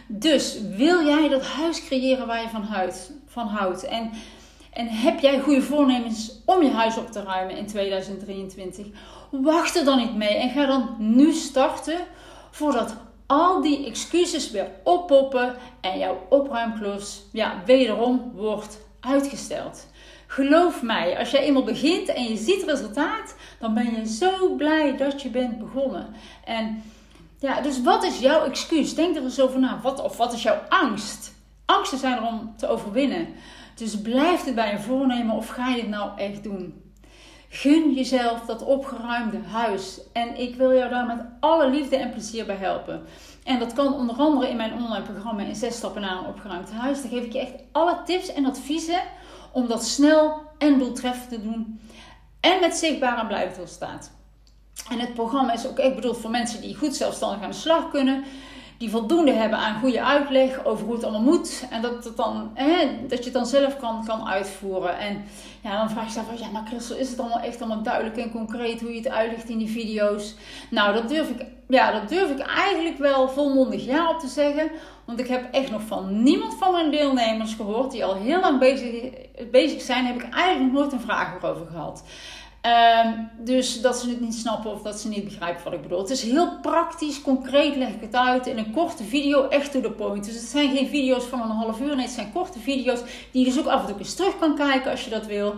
Dus 0.06 0.60
wil 0.76 1.06
jij 1.06 1.28
dat 1.28 1.46
huis 1.46 1.84
creëren 1.84 2.26
waar 2.26 2.42
je 2.42 2.48
van 2.48 2.62
houdt? 2.62 3.12
Van 3.26 3.46
houdt 3.46 3.84
en, 3.84 4.10
en 4.72 4.88
heb 4.88 5.20
jij 5.20 5.40
goede 5.40 5.62
voornemens 5.62 6.42
om 6.44 6.62
je 6.62 6.70
huis 6.70 6.96
op 6.96 7.10
te 7.10 7.22
ruimen 7.22 7.56
in 7.56 7.66
2023? 7.66 8.86
Wacht 9.30 9.76
er 9.76 9.84
dan 9.84 9.98
niet 9.98 10.14
mee 10.14 10.36
en 10.36 10.50
ga 10.50 10.66
dan 10.66 10.94
nu 10.98 11.32
starten 11.32 11.98
voordat 12.50 12.94
al 13.26 13.62
die 13.62 13.86
excuses 13.86 14.50
weer 14.50 14.70
oppoppen 14.84 15.56
en 15.80 15.98
jouw 15.98 16.26
opruimklus 16.28 17.22
ja, 17.32 17.62
wederom 17.66 18.32
wordt 18.34 18.78
uitgesteld. 19.00 19.86
Geloof 20.26 20.82
mij, 20.82 21.18
als 21.18 21.30
jij 21.30 21.40
eenmaal 21.40 21.64
begint 21.64 22.08
en 22.08 22.24
je 22.24 22.36
ziet 22.36 22.62
resultaat, 22.62 23.34
dan 23.58 23.74
ben 23.74 23.94
je 23.94 24.06
zo 24.06 24.54
blij 24.56 24.96
dat 24.96 25.22
je 25.22 25.28
bent 25.28 25.58
begonnen. 25.58 26.06
En 26.44 26.82
ja, 27.38 27.60
dus 27.60 27.82
wat 27.82 28.04
is 28.04 28.18
jouw 28.18 28.44
excuus? 28.44 28.94
Denk 28.94 29.16
er 29.16 29.22
eens 29.22 29.40
over 29.40 29.60
na. 29.60 29.80
Wat, 29.82 30.02
of 30.02 30.16
wat 30.16 30.32
is 30.32 30.42
jouw 30.42 30.60
angst? 30.68 31.34
Angsten 31.64 31.98
zijn 31.98 32.16
er 32.16 32.26
om 32.26 32.54
te 32.56 32.68
overwinnen. 32.68 33.28
Dus 33.74 34.00
blijf 34.00 34.44
het 34.44 34.54
bij 34.54 34.72
een 34.72 34.80
voornemen 34.80 35.36
of 35.36 35.48
ga 35.48 35.68
je 35.68 35.80
het 35.80 35.88
nou 35.88 36.18
echt 36.18 36.42
doen? 36.42 36.87
Gun 37.48 37.92
jezelf 37.92 38.40
dat 38.40 38.64
opgeruimde 38.64 39.38
huis. 39.38 40.00
En 40.12 40.40
ik 40.40 40.54
wil 40.54 40.74
jou 40.74 40.90
daar 40.90 41.06
met 41.06 41.24
alle 41.40 41.70
liefde 41.70 41.96
en 41.96 42.10
plezier 42.10 42.46
bij 42.46 42.56
helpen. 42.56 43.02
En 43.44 43.58
dat 43.58 43.72
kan 43.72 43.94
onder 43.94 44.16
andere 44.16 44.48
in 44.48 44.56
mijn 44.56 44.72
online 44.72 45.04
programma 45.04 45.42
in 45.42 45.54
6 45.54 45.76
stappen 45.76 46.02
naar 46.02 46.18
een 46.18 46.26
opgeruimd 46.26 46.70
huis. 46.70 47.02
Daar 47.02 47.10
geef 47.10 47.24
ik 47.24 47.32
je 47.32 47.40
echt 47.40 47.54
alle 47.72 48.02
tips 48.04 48.32
en 48.32 48.46
adviezen 48.46 49.00
om 49.52 49.68
dat 49.68 49.84
snel 49.84 50.42
en 50.58 50.78
doeltreffend 50.78 51.28
te 51.28 51.42
doen. 51.42 51.80
En 52.40 52.60
met 52.60 52.74
zichtbaar 52.74 53.18
en 53.18 53.26
blijvend 53.26 53.56
resultaat. 53.56 54.10
En 54.90 54.98
het 54.98 55.14
programma 55.14 55.52
is 55.52 55.66
ook 55.66 55.78
echt 55.78 55.94
bedoeld 55.94 56.18
voor 56.18 56.30
mensen 56.30 56.60
die 56.60 56.76
goed 56.76 56.96
zelfstandig 56.96 57.42
aan 57.42 57.50
de 57.50 57.56
slag 57.56 57.90
kunnen. 57.90 58.24
Die 58.78 58.90
voldoende 58.90 59.32
hebben 59.32 59.58
aan 59.58 59.80
goede 59.80 60.02
uitleg 60.02 60.64
over 60.64 60.84
hoe 60.84 60.94
het 60.94 61.04
allemaal 61.04 61.22
moet. 61.22 61.66
En 61.70 61.82
dat, 61.82 62.04
het 62.04 62.16
dan, 62.16 62.50
hè, 62.54 62.88
dat 63.08 63.18
je 63.18 63.24
het 63.24 63.32
dan 63.32 63.46
zelf 63.46 63.76
kan, 63.76 64.04
kan 64.04 64.28
uitvoeren. 64.28 64.98
En 64.98 65.24
ja, 65.62 65.78
dan 65.78 65.90
vraag 65.90 66.14
je 66.14 66.20
je 66.20 66.26
af, 66.26 66.40
ja, 66.40 66.50
maar 66.50 66.66
Christel, 66.66 66.96
is 66.96 67.10
het 67.10 67.18
allemaal 67.18 67.40
echt 67.40 67.60
allemaal 67.60 67.82
duidelijk 67.82 68.16
en 68.16 68.30
concreet 68.30 68.80
hoe 68.80 68.90
je 68.90 68.96
het 68.96 69.08
uitlegt 69.08 69.48
in 69.48 69.58
die 69.58 69.70
video's? 69.70 70.34
Nou, 70.70 70.94
dat 70.94 71.08
durf 71.08 71.28
ik, 71.28 71.46
ja, 71.68 71.92
dat 71.92 72.08
durf 72.08 72.30
ik 72.30 72.38
eigenlijk 72.38 72.98
wel 72.98 73.28
volmondig 73.28 73.84
ja 73.84 74.10
op 74.10 74.18
te 74.18 74.28
zeggen. 74.28 74.70
Want 75.04 75.20
ik 75.20 75.28
heb 75.28 75.54
echt 75.54 75.70
nog 75.70 75.82
van 75.82 76.22
niemand 76.22 76.54
van 76.54 76.72
mijn 76.72 76.90
deelnemers 76.90 77.54
gehoord 77.54 77.90
die 77.90 78.04
al 78.04 78.14
heel 78.14 78.40
lang 78.40 78.58
bezig, 78.58 79.10
bezig 79.50 79.80
zijn, 79.80 80.06
heb 80.06 80.22
ik 80.22 80.34
eigenlijk 80.34 80.72
nog 80.72 80.80
nooit 80.80 80.92
een 80.92 81.00
vraag 81.00 81.36
erover 81.42 81.66
gehad. 81.66 82.02
Ehm, 82.68 83.12
dus 83.38 83.80
dat 83.80 83.98
ze 83.98 84.08
het 84.08 84.20
niet 84.20 84.34
snappen 84.34 84.70
of 84.70 84.82
dat 84.82 85.00
ze 85.00 85.08
niet 85.08 85.24
begrijpen 85.24 85.64
wat 85.64 85.72
ik 85.72 85.82
bedoel. 85.82 85.98
Het 85.98 86.10
is 86.10 86.22
heel 86.22 86.58
praktisch, 86.60 87.22
concreet 87.22 87.76
leg 87.76 87.88
ik 87.88 88.00
het 88.00 88.14
uit 88.14 88.46
in 88.46 88.58
een 88.58 88.70
korte 88.70 89.04
video, 89.04 89.48
echt 89.48 89.72
to 89.72 89.80
the 89.80 89.90
point. 89.90 90.24
Dus 90.24 90.34
het 90.34 90.44
zijn 90.44 90.76
geen 90.76 90.88
video's 90.88 91.24
van 91.24 91.40
een 91.40 91.48
half 91.48 91.80
uur, 91.80 91.96
nee, 91.96 92.04
het 92.04 92.14
zijn 92.14 92.32
korte 92.32 92.58
video's 92.58 93.00
die 93.32 93.44
je 93.44 93.52
dus 93.52 93.58
ook 93.58 93.66
af 93.66 93.80
en 93.80 93.86
toe 93.86 93.98
eens 93.98 94.14
terug 94.14 94.38
kan 94.38 94.56
kijken 94.56 94.90
als 94.90 95.04
je 95.04 95.10
dat 95.10 95.26
wil. 95.26 95.54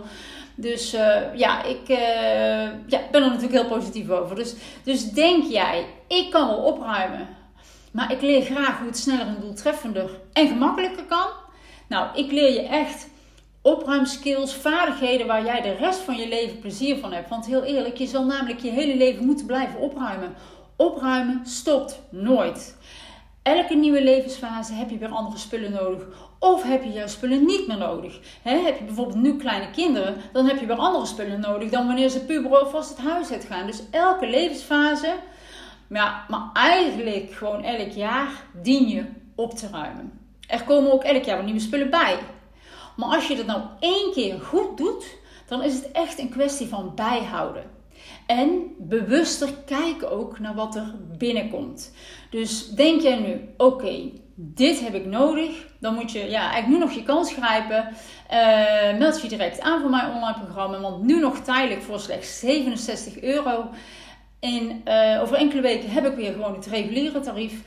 Dus 0.55 0.93
uh, 0.93 1.35
ja, 1.35 1.63
ik 1.63 1.89
uh, 1.89 1.97
ja, 2.87 2.99
ben 3.11 3.23
er 3.23 3.29
natuurlijk 3.29 3.53
heel 3.53 3.77
positief 3.77 4.09
over. 4.09 4.35
Dus, 4.35 4.53
dus 4.83 5.11
denk 5.11 5.43
jij, 5.43 5.85
ik 6.07 6.31
kan 6.31 6.47
wel 6.47 6.63
opruimen, 6.63 7.27
maar 7.91 8.11
ik 8.11 8.21
leer 8.21 8.41
graag 8.41 8.77
hoe 8.77 8.87
het 8.87 8.97
sneller 8.97 9.27
en 9.27 9.37
doeltreffender 9.41 10.09
en 10.33 10.47
gemakkelijker 10.47 11.03
kan. 11.03 11.27
Nou, 11.87 12.07
ik 12.13 12.31
leer 12.31 12.53
je 12.53 12.67
echt 12.67 13.09
opruimskills, 13.61 14.55
vaardigheden 14.55 15.27
waar 15.27 15.45
jij 15.45 15.61
de 15.61 15.71
rest 15.71 15.99
van 15.99 16.15
je 16.15 16.27
leven 16.27 16.59
plezier 16.59 16.97
van 16.97 17.13
hebt. 17.13 17.29
Want 17.29 17.45
heel 17.45 17.63
eerlijk, 17.63 17.97
je 17.97 18.07
zal 18.07 18.25
namelijk 18.25 18.59
je 18.59 18.69
hele 18.69 18.95
leven 18.95 19.25
moeten 19.25 19.45
blijven 19.45 19.79
opruimen. 19.79 20.33
Opruimen 20.75 21.41
stopt 21.45 22.01
nooit. 22.09 22.77
Elke 23.43 23.75
nieuwe 23.75 24.03
levensfase 24.03 24.73
heb 24.73 24.89
je 24.89 24.97
weer 24.97 25.09
andere 25.09 25.37
spullen 25.37 25.71
nodig. 25.71 26.03
Of 26.39 26.63
heb 26.63 26.83
je 26.83 26.91
jouw 26.91 27.07
spullen 27.07 27.45
niet 27.45 27.67
meer 27.67 27.77
nodig. 27.77 28.19
heb 28.41 28.77
je 28.77 28.83
bijvoorbeeld 28.83 29.21
nu 29.21 29.37
kleine 29.37 29.71
kinderen, 29.71 30.15
dan 30.33 30.47
heb 30.47 30.59
je 30.59 30.65
weer 30.65 30.75
andere 30.75 31.05
spullen 31.05 31.39
nodig 31.39 31.69
dan 31.69 31.87
wanneer 31.87 32.09
ze 32.09 32.25
puber 32.25 32.61
of 32.61 32.71
vast 32.71 32.89
het 32.89 33.07
huis 33.07 33.31
uitgaan. 33.31 33.65
Dus 33.65 33.83
elke 33.91 34.27
levensfase, 34.27 35.15
maar 35.87 36.25
eigenlijk 36.53 37.31
gewoon 37.31 37.63
elk 37.63 37.91
jaar 37.91 38.43
dien 38.61 38.87
je 38.87 39.05
op 39.35 39.53
te 39.53 39.67
ruimen. 39.71 40.19
Er 40.47 40.63
komen 40.63 40.91
ook 40.91 41.03
elk 41.03 41.23
jaar 41.23 41.35
weer 41.35 41.45
nieuwe 41.45 41.59
spullen 41.59 41.89
bij. 41.89 42.17
Maar 42.95 43.09
als 43.09 43.27
je 43.27 43.35
dat 43.35 43.45
nou 43.45 43.61
één 43.79 44.11
keer 44.13 44.39
goed 44.39 44.77
doet, 44.77 45.05
dan 45.47 45.63
is 45.63 45.73
het 45.73 45.91
echt 45.91 46.19
een 46.19 46.29
kwestie 46.29 46.67
van 46.67 46.91
bijhouden. 46.95 47.63
En 48.25 48.75
bewuster 48.77 49.49
kijken 49.65 50.11
ook 50.11 50.39
naar 50.39 50.55
wat 50.55 50.75
er 50.75 50.95
binnenkomt. 51.17 51.93
Dus 52.29 52.69
denk 52.69 53.01
jij 53.01 53.19
nu, 53.19 53.49
oké, 53.57 54.11
dit 54.35 54.79
heb 54.79 54.93
ik 54.93 55.05
nodig. 55.05 55.67
Dan 55.79 55.95
moet 55.95 56.11
je 56.11 56.19
ja, 56.19 56.41
eigenlijk 56.41 56.67
nu 56.67 56.77
nog 56.77 56.91
je 56.91 57.03
kans 57.03 57.33
grijpen. 57.33 57.87
Uh, 58.31 58.97
meld 58.99 59.21
je 59.21 59.27
direct 59.27 59.61
aan 59.61 59.81
voor 59.81 59.89
mijn 59.89 60.11
online 60.11 60.39
programma. 60.43 60.79
Want 60.79 61.03
nu 61.03 61.19
nog 61.19 61.39
tijdelijk 61.39 61.81
voor 61.81 61.99
slechts 61.99 62.39
67 62.39 63.21
euro. 63.21 63.69
In, 64.39 64.81
uh, 64.85 65.21
over 65.21 65.35
enkele 65.35 65.61
weken 65.61 65.89
heb 65.89 66.05
ik 66.05 66.15
weer 66.15 66.31
gewoon 66.31 66.55
het 66.55 66.65
reguliere 66.65 67.19
tarief. 67.19 67.61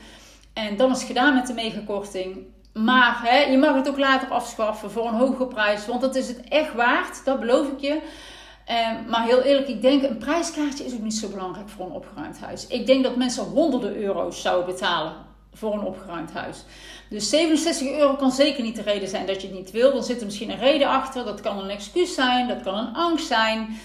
En 0.53 0.77
dan 0.77 0.91
is 0.91 0.97
het 0.97 1.07
gedaan 1.07 1.33
met 1.33 1.47
de 1.47 1.53
megakorting. 1.53 2.37
Maar 2.83 3.19
hè, 3.23 3.37
je 3.37 3.57
mag 3.57 3.75
het 3.75 3.89
ook 3.89 3.97
later 3.97 4.27
afschaffen 4.27 4.91
voor 4.91 5.07
een 5.07 5.13
hogere 5.13 5.47
prijs. 5.47 5.85
Want 5.85 6.01
dat 6.01 6.15
is 6.15 6.27
het 6.27 6.41
echt 6.49 6.73
waard, 6.73 7.25
dat 7.25 7.39
beloof 7.39 7.67
ik 7.67 7.79
je. 7.79 7.91
Um, 7.91 9.09
maar 9.09 9.23
heel 9.23 9.41
eerlijk, 9.41 9.67
ik 9.67 9.81
denk 9.81 10.03
een 10.03 10.17
prijskaartje 10.17 10.85
is 10.85 10.93
ook 10.93 11.01
niet 11.01 11.15
zo 11.15 11.27
belangrijk 11.27 11.69
voor 11.69 11.85
een 11.85 11.91
opgeruimd 11.91 12.39
huis. 12.39 12.67
Ik 12.67 12.85
denk 12.85 13.03
dat 13.03 13.15
mensen 13.15 13.43
honderden 13.43 13.95
euro's 13.95 14.41
zouden 14.41 14.65
betalen 14.65 15.13
voor 15.53 15.73
een 15.73 15.83
opgeruimd 15.83 16.33
huis. 16.33 16.63
Dus 17.09 17.29
67 17.29 17.87
euro 17.87 18.15
kan 18.15 18.31
zeker 18.31 18.63
niet 18.63 18.75
de 18.75 18.81
reden 18.81 19.09
zijn 19.09 19.25
dat 19.25 19.41
je 19.41 19.47
het 19.47 19.57
niet 19.57 19.71
wil. 19.71 19.93
Dan 19.93 20.03
zit 20.03 20.19
er 20.19 20.25
misschien 20.25 20.49
een 20.49 20.59
reden 20.59 20.87
achter. 20.87 21.25
Dat 21.25 21.41
kan 21.41 21.59
een 21.59 21.69
excuus 21.69 22.13
zijn, 22.13 22.47
dat 22.47 22.61
kan 22.61 22.77
een 22.77 22.95
angst 22.95 23.27
zijn. 23.27 23.77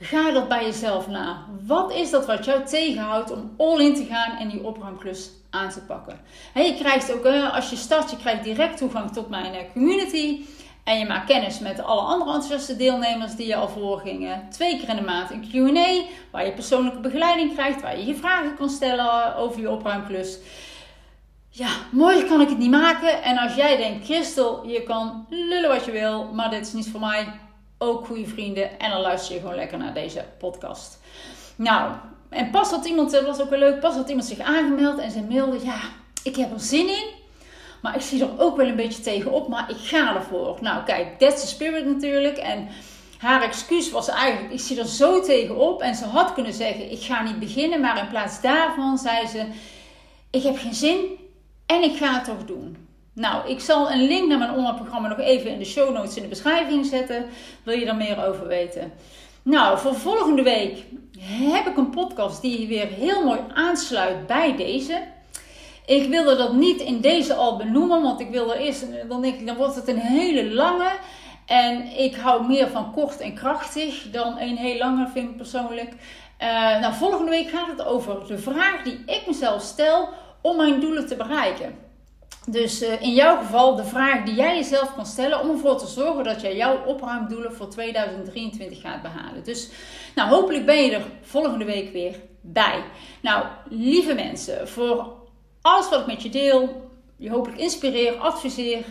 Ga 0.00 0.30
dat 0.30 0.48
bij 0.48 0.64
jezelf 0.64 1.08
na. 1.08 1.44
Wat 1.66 1.92
is 1.92 2.10
dat 2.10 2.26
wat 2.26 2.44
jou 2.44 2.64
tegenhoudt 2.64 3.30
om 3.30 3.54
all 3.56 3.80
in 3.80 3.94
te 3.94 4.04
gaan 4.04 4.36
en 4.36 4.48
die 4.48 4.64
opruimklus 4.64 5.30
aan 5.50 5.70
te 5.70 5.80
pakken? 5.80 6.20
je 6.54 6.74
krijgt 6.78 7.12
ook, 7.12 7.26
als 7.26 7.70
je 7.70 7.76
start, 7.76 8.10
je 8.10 8.16
krijgt 8.16 8.44
direct 8.44 8.76
toegang 8.76 9.12
tot 9.12 9.28
mijn 9.28 9.54
eh, 9.54 9.72
community. 9.72 10.44
En 10.84 10.98
je 10.98 11.06
maakt 11.06 11.26
kennis 11.26 11.58
met 11.58 11.82
alle 11.82 12.00
andere 12.00 12.32
enthousiaste 12.32 12.76
deelnemers 12.76 13.34
die 13.34 13.46
je 13.46 13.56
al 13.56 13.68
voorgingen. 13.68 14.48
Twee 14.50 14.78
keer 14.78 14.88
in 14.88 14.96
de 14.96 15.02
maand 15.02 15.30
een 15.30 15.48
Q&A, 15.50 16.02
waar 16.30 16.46
je 16.46 16.52
persoonlijke 16.52 17.00
begeleiding 17.00 17.52
krijgt, 17.52 17.82
waar 17.82 17.98
je 17.98 18.06
je 18.06 18.14
vragen 18.14 18.56
kan 18.56 18.68
stellen 18.68 19.36
over 19.36 19.60
je 19.60 19.70
opruimklus. 19.70 20.38
Ja, 21.48 21.68
mooier 21.90 22.24
kan 22.24 22.40
ik 22.40 22.48
het 22.48 22.58
niet 22.58 22.70
maken. 22.70 23.22
En 23.22 23.38
als 23.38 23.54
jij 23.54 23.76
denkt, 23.76 24.04
Christel, 24.04 24.66
je 24.66 24.82
kan 24.82 25.26
lullen 25.28 25.68
wat 25.68 25.84
je 25.84 25.90
wil, 25.90 26.24
maar 26.32 26.50
dit 26.50 26.66
is 26.66 26.72
niet 26.72 26.90
voor 26.90 27.00
mij 27.00 27.26
ook 27.78 28.06
goede 28.06 28.26
vrienden. 28.26 28.78
En 28.78 28.90
dan 28.90 29.00
luister 29.00 29.34
je 29.34 29.40
gewoon 29.40 29.54
lekker 29.54 29.78
naar 29.78 29.94
deze 29.94 30.24
podcast. 30.38 31.00
Nou, 31.56 31.92
en 32.30 32.50
pas 32.50 32.70
had 32.70 32.86
iemand, 32.86 33.20
was 33.20 33.40
ook 33.40 33.50
wel 33.50 33.58
leuk, 33.58 33.80
pas 33.80 33.94
had 33.94 34.08
iemand 34.08 34.26
zich 34.26 34.38
aangemeld 34.38 34.98
en 34.98 35.10
ze 35.10 35.22
mailde, 35.22 35.64
ja, 35.64 35.80
ik 36.22 36.36
heb 36.36 36.52
er 36.52 36.60
zin 36.60 36.88
in. 36.88 37.18
Maar 37.82 37.94
ik 37.94 38.00
zie 38.00 38.22
er 38.22 38.40
ook 38.40 38.56
wel 38.56 38.66
een 38.66 38.76
beetje 38.76 39.02
tegenop, 39.02 39.48
maar 39.48 39.70
ik 39.70 39.76
ga 39.76 40.14
ervoor. 40.14 40.58
Nou, 40.60 40.84
kijk, 40.84 41.18
that's 41.18 41.40
the 41.40 41.46
spirit 41.46 41.86
natuurlijk. 41.86 42.36
En 42.36 42.68
haar 43.18 43.42
excuus 43.42 43.90
was 43.90 44.08
eigenlijk, 44.08 44.52
ik 44.52 44.60
zie 44.60 44.78
er 44.78 44.86
zo 44.86 45.20
tegenop. 45.20 45.82
En 45.82 45.94
ze 45.94 46.04
had 46.04 46.32
kunnen 46.32 46.52
zeggen, 46.52 46.90
ik 46.90 47.02
ga 47.02 47.22
niet 47.22 47.38
beginnen. 47.38 47.80
Maar 47.80 47.98
in 47.98 48.08
plaats 48.08 48.40
daarvan 48.40 48.98
zei 48.98 49.26
ze, 49.26 49.44
ik 50.30 50.42
heb 50.42 50.58
geen 50.58 50.74
zin 50.74 50.98
en 51.66 51.82
ik 51.82 51.96
ga 51.96 52.14
het 52.14 52.24
toch 52.24 52.44
doen. 52.44 52.88
Nou, 53.12 53.48
ik 53.48 53.60
zal 53.60 53.90
een 53.90 54.06
link 54.06 54.28
naar 54.28 54.38
mijn 54.38 54.50
online 54.50 54.76
programma 54.76 55.08
nog 55.08 55.18
even 55.18 55.50
in 55.50 55.58
de 55.58 55.64
show 55.64 55.94
notes 55.94 56.16
in 56.16 56.22
de 56.22 56.28
beschrijving 56.28 56.86
zetten. 56.86 57.24
Wil 57.62 57.78
je 57.78 57.84
daar 57.84 57.96
meer 57.96 58.26
over 58.26 58.46
weten? 58.46 58.92
Nou, 59.42 59.78
voor 59.78 59.94
volgende 59.94 60.42
week 60.42 60.84
heb 61.20 61.66
ik 61.66 61.76
een 61.76 61.90
podcast 61.90 62.42
die 62.42 62.68
weer 62.68 62.86
heel 62.86 63.24
mooi 63.24 63.40
aansluit 63.54 64.26
bij 64.26 64.56
deze. 64.56 65.02
Ik 65.86 66.08
wilde 66.08 66.36
dat 66.36 66.52
niet 66.52 66.80
in 66.80 67.00
deze 67.00 67.34
al 67.34 67.56
benoemen, 67.56 68.02
want 68.02 68.20
ik 68.20 68.30
wilde 68.30 68.58
eerst, 68.58 68.86
dan 69.08 69.20
denk 69.20 69.40
ik, 69.40 69.46
dan 69.46 69.56
wordt 69.56 69.74
het 69.74 69.88
een 69.88 69.98
hele 69.98 70.54
lange. 70.54 70.90
En 71.46 71.98
ik 71.98 72.16
hou 72.16 72.46
meer 72.46 72.68
van 72.68 72.92
kort 72.92 73.20
en 73.20 73.34
krachtig 73.34 74.10
dan 74.10 74.38
een 74.38 74.56
heel 74.56 74.78
lange, 74.78 75.08
vind 75.08 75.30
ik 75.30 75.36
persoonlijk. 75.36 75.92
Uh, 76.42 76.80
nou, 76.80 76.94
volgende 76.94 77.30
week 77.30 77.50
gaat 77.50 77.68
het 77.68 77.84
over 77.84 78.26
de 78.26 78.38
vraag 78.38 78.82
die 78.82 79.02
ik 79.06 79.22
mezelf 79.26 79.62
stel 79.62 80.08
om 80.40 80.56
mijn 80.56 80.80
doelen 80.80 81.06
te 81.06 81.16
bereiken. 81.16 81.89
Dus 82.46 82.82
uh, 82.82 83.02
in 83.02 83.14
jouw 83.14 83.36
geval 83.36 83.76
de 83.76 83.84
vraag 83.84 84.24
die 84.24 84.34
jij 84.34 84.56
jezelf 84.56 84.94
kan 84.94 85.06
stellen 85.06 85.40
om 85.40 85.50
ervoor 85.50 85.78
te 85.78 85.86
zorgen 85.86 86.24
dat 86.24 86.40
jij 86.40 86.56
jouw 86.56 86.84
opruimdoelen 86.84 87.54
voor 87.54 87.68
2023 87.68 88.80
gaat 88.80 89.02
behalen. 89.02 89.44
Dus 89.44 89.68
nou, 90.14 90.28
hopelijk 90.28 90.66
ben 90.66 90.84
je 90.84 90.94
er 90.94 91.04
volgende 91.22 91.64
week 91.64 91.92
weer 91.92 92.14
bij. 92.40 92.82
Nou, 93.20 93.46
lieve 93.68 94.14
mensen, 94.14 94.68
voor 94.68 95.12
alles 95.60 95.88
wat 95.88 96.00
ik 96.00 96.06
met 96.06 96.22
je 96.22 96.28
deel, 96.28 96.90
je 97.16 97.30
hopelijk 97.30 97.60
inspireer, 97.60 98.16
adviseer 98.18 98.84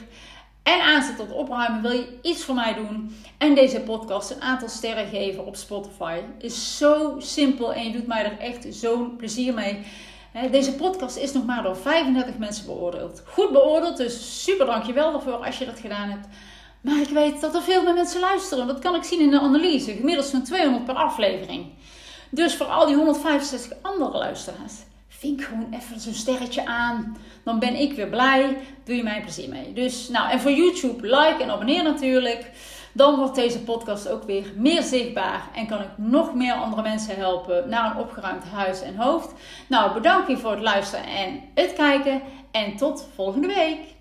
en 0.63 0.81
aanzet 0.81 1.17
tot 1.17 1.31
opruimen, 1.31 1.81
wil 1.81 1.91
je 1.91 2.17
iets 2.21 2.43
voor 2.43 2.55
mij 2.55 2.73
doen 2.73 3.15
en 3.37 3.55
deze 3.55 3.81
podcast 3.81 4.31
een 4.31 4.41
aantal 4.41 4.69
sterren 4.69 5.07
geven 5.07 5.45
op 5.45 5.55
Spotify. 5.55 6.19
Is 6.39 6.77
zo 6.77 7.15
simpel 7.19 7.73
en 7.73 7.83
je 7.83 7.91
doet 7.91 8.07
mij 8.07 8.25
er 8.25 8.39
echt 8.39 8.67
zo'n 8.69 9.15
plezier 9.15 9.53
mee. 9.53 9.85
Deze 10.51 10.75
podcast 10.75 11.17
is 11.17 11.33
nog 11.33 11.45
maar 11.45 11.63
door 11.63 11.75
35 11.75 12.37
mensen 12.37 12.65
beoordeeld. 12.65 13.23
Goed 13.25 13.51
beoordeeld, 13.51 13.97
dus 13.97 14.43
super 14.43 14.65
dankjewel 14.65 15.11
daarvoor 15.11 15.45
als 15.45 15.57
je 15.57 15.65
dat 15.65 15.79
gedaan 15.79 16.09
hebt. 16.09 16.27
Maar 16.81 16.99
ik 16.99 17.09
weet 17.09 17.41
dat 17.41 17.55
er 17.55 17.61
veel 17.61 17.83
meer 17.83 17.93
mensen 17.93 18.19
luisteren. 18.19 18.67
Dat 18.67 18.79
kan 18.79 18.95
ik 18.95 19.03
zien 19.03 19.19
in 19.19 19.31
de 19.31 19.39
analyse. 19.39 19.93
Gemiddeld 19.93 20.25
zo'n 20.25 20.43
200 20.43 20.85
per 20.85 20.95
aflevering. 20.95 21.65
Dus 22.31 22.55
voor 22.55 22.65
al 22.65 22.85
die 22.85 22.95
165 22.95 23.77
andere 23.81 24.17
luisteraars, 24.17 24.73
vink 25.07 25.41
gewoon 25.41 25.73
even 25.73 25.99
zo'n 25.99 26.13
sterretje 26.13 26.65
aan. 26.65 27.17
Dan 27.43 27.59
ben 27.59 27.75
ik 27.75 27.93
weer 27.93 28.09
blij. 28.09 28.57
Doe 28.83 28.95
je 28.95 29.03
mij 29.03 29.21
plezier 29.21 29.49
mee. 29.49 29.73
Dus, 29.73 30.09
nou, 30.09 30.29
en 30.31 30.39
voor 30.39 30.51
YouTube, 30.51 31.07
like 31.07 31.43
en 31.43 31.49
abonneer 31.49 31.83
natuurlijk. 31.83 32.51
Dan 32.91 33.15
wordt 33.15 33.35
deze 33.35 33.63
podcast 33.63 34.09
ook 34.09 34.23
weer 34.23 34.51
meer 34.55 34.81
zichtbaar 34.81 35.49
en 35.55 35.67
kan 35.67 35.81
ik 35.81 35.89
nog 35.95 36.33
meer 36.33 36.53
andere 36.53 36.81
mensen 36.81 37.15
helpen 37.15 37.69
naar 37.69 37.91
een 37.91 38.01
opgeruimd 38.01 38.43
huis 38.43 38.81
en 38.81 38.95
hoofd. 38.95 39.33
Nou, 39.67 39.93
bedankt 39.93 40.27
weer 40.27 40.39
voor 40.39 40.51
het 40.51 40.61
luisteren 40.61 41.05
en 41.05 41.41
het 41.53 41.73
kijken. 41.73 42.21
En 42.51 42.75
tot 42.75 43.07
volgende 43.15 43.47
week. 43.47 43.98